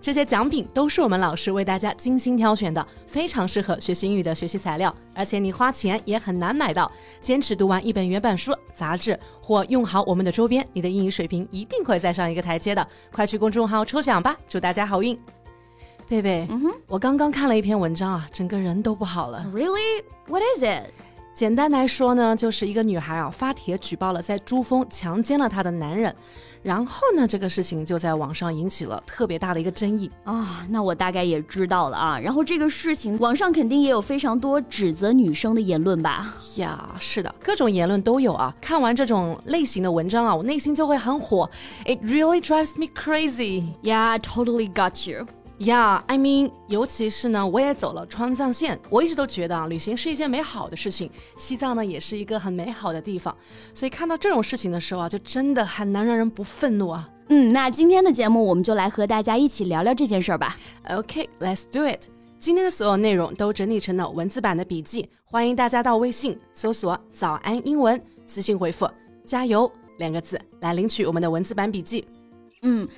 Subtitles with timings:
[0.00, 6.90] 这些奖品都是我们老师为大家精心挑选的，非常适合学习英语的学习材料，而且你花钱也很难买到。
[7.20, 12.86] 坚持读完一本原版书、杂志或用好我们的周边，你的英语水平一定会再上一个台阶的。
[13.12, 15.18] 快去公众号抽奖吧，祝大家好运！
[16.08, 19.44] 贝贝，嗯哼，我刚刚看了一篇文章啊，整个人都不好了。
[19.52, 20.02] Really?
[20.26, 20.90] What is it?
[21.34, 26.12] 简单来说呢，就是一个女孩啊发帖举报了在珠峰强奸了她的男人，
[26.68, 30.66] 然后呢，这个事情就在网上引起了特别大的一个争议啊。
[30.68, 32.20] 那我大概也知道了啊。
[32.20, 36.30] 然后这个事情网上肯定也有非常多指责女生的言论吧？
[36.56, 38.54] 呀，是的，各种言论都有啊。
[38.60, 41.48] 看完这种类型的文章啊，我内心就会很火。
[41.86, 43.68] It really drives me crazy.
[43.82, 45.26] Yeah, totally got you.
[45.58, 48.78] Yeah, I mean，尤其是呢，我也走了川藏线。
[48.88, 51.10] 我一直都觉得啊，旅行是一件美好的事情。
[51.36, 53.36] 西藏呢，也是一个很美好的地方。
[53.74, 57.08] 所以看到这种事情的时候啊，就真的很难让人不愤怒啊。
[57.28, 60.56] 嗯，那今天的节目我们就来和大家一起聊聊这件事儿吧。
[60.90, 62.08] OK，let's do it。
[62.38, 68.88] 今天的所有内容都整理成了文字版的笔记，欢迎大家到微信搜索“早安英文”，私信回复
[69.26, 72.06] “加油”两个字来领取我们的文字版笔记。
[72.62, 72.88] 嗯。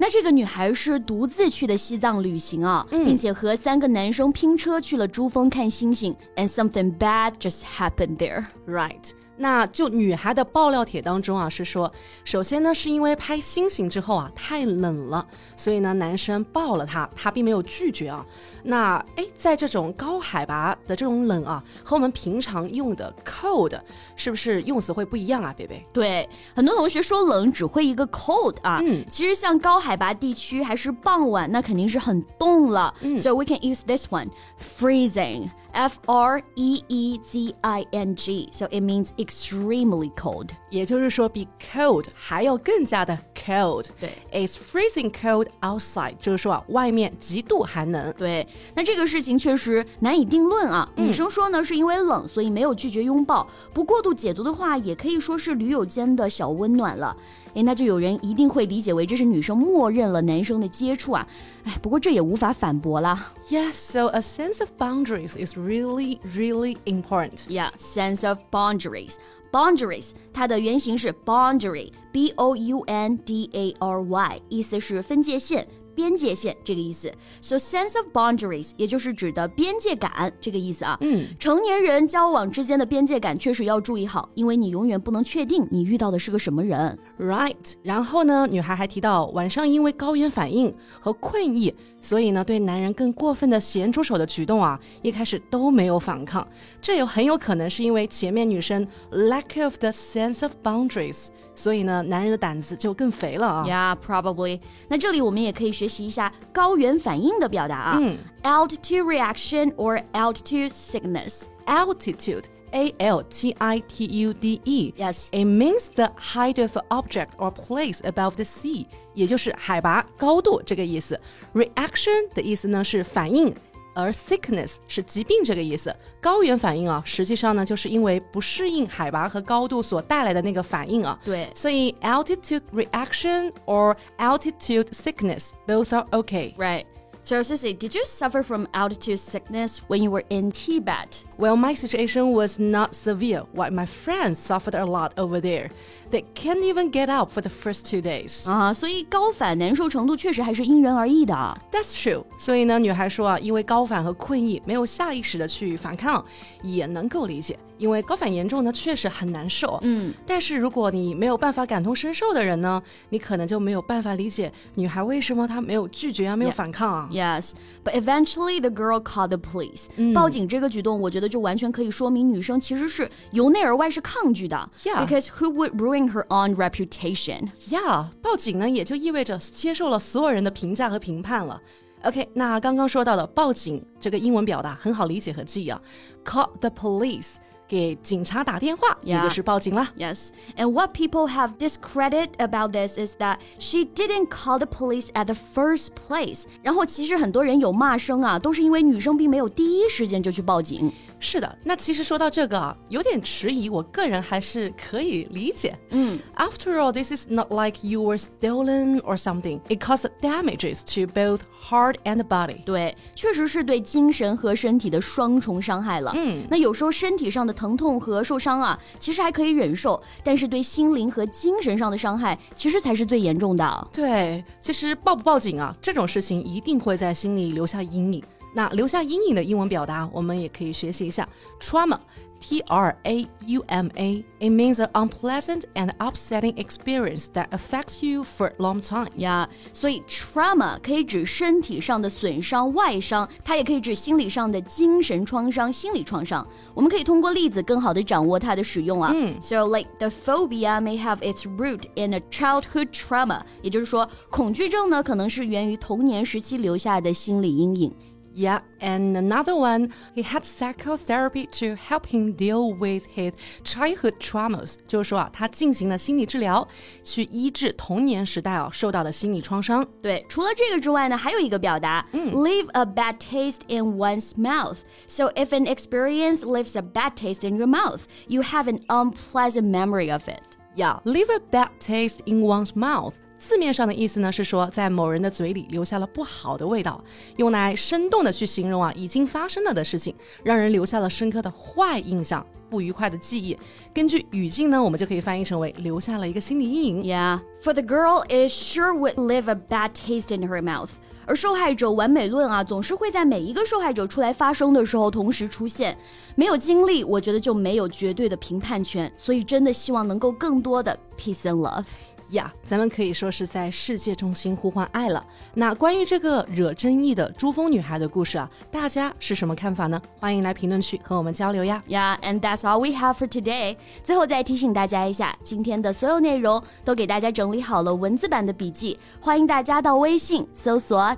[0.00, 6.16] 那这个女孩是独自去的西藏旅行啊，并且和三个男生拼车去了珠峰看星星。
[6.36, 9.10] And something bad just happened there, right?
[9.38, 11.90] 那就女孩的爆料帖当中啊，是说，
[12.24, 18.24] 首先呢，是因为拍星星之后啊太冷了，所以呢男生抱了她，她并没有拒绝啊。
[18.64, 23.78] 那哎，在这种高海拔的这种冷啊，和我们平常用的 cold
[24.16, 25.82] 是不是用词会不一样啊，贝贝？
[25.92, 32.92] 对，很多同学说冷只会一个 cold 啊，嗯，其实像高海拔地区还是傍晚，那肯定是很冻了。
[33.00, 34.28] 嗯，So we can use this one,
[34.60, 38.49] freezing, F R E E Z I N G.
[38.51, 43.87] So it means extremely cold，也就是说比 cold 还要更加的 cold。
[43.99, 48.13] 对，It's freezing cold outside，就是说啊，外面极度寒冷。
[48.17, 50.89] 对，那这个事情确实难以定论啊。
[50.95, 53.47] 女生说呢，是因为冷，所以没有拒绝拥抱。
[53.73, 57.15] 不过度解读的话，也可以说是驴友间的小温暖了。
[57.55, 61.27] 哎，那就有人一定会理解为这是女生默认了男生的接触啊。
[61.65, 63.31] 哎，不过这也无法反驳啦。
[63.49, 67.47] Yes, so a sense of boundaries is really, really important.
[67.49, 69.17] Yeah, sense of boundaries.
[69.51, 75.67] Boundaries，它的原型是 boundary，b o u n d a r y，意思是分界线。
[75.98, 80.96] 边界线这个意思，so sense of boundaries 也就是指的边界感这个意思啊。
[81.00, 86.96] 嗯，成年人交往之间的边界感确实要注意好，因为你永远不能确定你遇到的是个什么人。
[87.18, 87.74] Right。
[87.82, 96.46] 然后呢，女孩还提到晚上因为高原反应和困意，所以呢对男人更过分的咸猪手的举动啊，一开始都没有反抗。
[96.80, 101.26] 这有很有可能是因为前面女生 lack of the sense of boundaries，
[101.56, 103.64] 所以呢男人的胆子就更肥了啊。
[103.66, 104.60] Yeah, probably。
[104.88, 105.87] 那这里我们也可以学。
[105.87, 107.97] 习一下高原反应的表达啊。
[107.99, 114.95] 嗯，altitude reaction or altitude sickness。altitude。A L T I T U D E.
[114.97, 115.29] Yes.
[115.31, 118.87] It means the height of an object or place above the sea.
[119.13, 121.19] 也就是海拔、高度这个意思。
[121.53, 123.53] Reaction 的意思呢是反应。
[123.98, 125.92] 而 sickness 是疾病这个意思。
[126.20, 131.18] 高原反应啊，实际上呢，就是因为不适应海拔和高度所带来的那个反应啊。
[131.24, 136.54] 对，所以 altitude reaction or altitude sickness both are okay.
[136.56, 136.84] Right.
[137.20, 141.24] So, Cici, did you suffer from altitude sickness when you were in Tibet?
[141.36, 145.68] Well, my situation was not severe, while my friends suffered a lot over there.
[146.11, 148.49] They can't even get up for the first two days.
[148.49, 151.33] 啊，所以高反难受程度确实还是因人而异的。
[151.71, 152.23] That's true.
[152.37, 156.23] 所以呢，女孩说啊，因为高反和困意，没有下意识的去反抗，
[156.61, 157.57] 也能够理解。
[157.79, 159.77] 因为高反严重呢，确实很难受。
[159.81, 167.09] 嗯，但是如果你没有办法感同身受的人呢，你可能就没有办法理解女孩为什么她没有拒绝啊，没有反抗啊。
[167.11, 167.51] Yes,
[167.83, 169.87] but eventually the girl called the police.
[170.13, 174.69] 报警这个举动，我觉得就完全可以说明女生其实是由内而外是抗拒的。
[174.83, 177.49] Yeah, because who would ruin her own reputation?
[177.69, 181.61] Yeah，报警呢也就意味着接受了所有人的评价和评判了。
[182.03, 185.81] OK，那刚刚说到的报警这个英文表达很好理解和记啊，
[186.25, 187.35] call the police。
[187.67, 189.23] 给警察打电话，也 Yeah.
[189.23, 189.89] 就是报警啦。
[189.97, 190.29] Yes.
[190.55, 195.25] And what people have discredit about this is that she didn't call the police at
[195.25, 196.43] the first place.
[196.61, 200.91] 然后其实很多人有骂声啊，都是因为女生并没有第一时间就去报警。
[201.19, 205.73] 是的，那其实说到这个啊，有点迟疑，我个人还是可以理解。
[205.91, 209.61] 嗯，After all, this is not like you were stolen or something.
[209.69, 212.61] It caused damages to both heart and body.
[212.65, 216.11] 对，确实是对精神和身体的双重伤害了。
[216.13, 223.88] 嗯，那有时候身体上的 疼痛和受伤啊，其实还可以忍受，但是对心灵和精神上的伤害，其实才是最严重的。
[223.92, 228.22] 对，其实报不报警啊，这种事情一定会在心里留下阴影。
[228.54, 231.28] 那留下阴影的英文表达，我们也可以学习一下
[231.60, 231.98] trauma。
[232.39, 234.25] T R A U M A.
[234.41, 239.07] It means an unpleasant and upsetting experience that affects you for a long time.
[239.15, 246.45] 呀所以 trauma 可以指身体上的损伤、外伤，它也可以指心理上的精神创伤、心理创伤。
[246.73, 249.15] 我们可以通过例子更好的掌握它的使用啊。
[249.41, 257.95] So like the phobia may have its root in a childhood trauma，也就是说，恐惧症呢可能是源于童年时期留下的心理阴影。
[258.37, 264.73] Yeah, and another one, he had psychotherapy to help him deal with his childhood traumas.
[264.87, 266.67] 就是说啊，他进行了心理治疗，
[267.03, 269.85] 去医治童年时代啊受到的心理创伤。
[270.01, 274.79] 对，除了这个之外呢，还有一个表达、leave a bad taste in one's mouth.
[275.07, 279.65] So if an experience leaves a bad taste in your mouth, you have an unpleasant
[279.65, 280.57] memory of it.
[280.75, 283.13] Yeah, leave a bad taste in one's mouth.
[283.38, 287.02] 字面上的意思呢是说，在某人的嘴里留下了不好的味道，
[287.36, 293.56] 用来生动的去形容啊已经发生了的事情，让人留下了深刻的坏印象、不愉快的记忆。
[293.94, 297.02] 根据语境呢，我们就可以翻译成为留下了一个心理阴影。
[297.04, 300.90] Yeah, for the girl, it sure would leave a bad taste in her mouth.
[301.28, 305.94] 而受害者完美论啊，总是会在每一个受害者出来发声的时候同时出现。
[306.34, 309.12] 没有经历，我觉得就没有绝对的评判权。
[309.18, 311.84] 所以真的希望能够更多的 peace and love。
[312.32, 315.24] 呀咱们可以说是在世界中心呼唤爱了。
[315.54, 320.00] 那关于这个惹争议的珠峰女孩的故事啊，大家是什么看法呢？
[320.18, 321.82] 欢迎来评论区和我们交流呀。
[321.88, 323.76] Yeah, and that's all we have for today.
[324.04, 331.16] 最后再提醒大家一下，今天的所有内容都给大家整理好了文字版的笔记，欢迎大家到微信搜索“